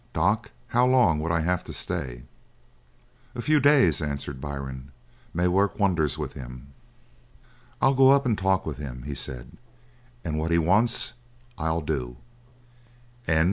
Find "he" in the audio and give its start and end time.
9.03-9.13, 10.51-10.57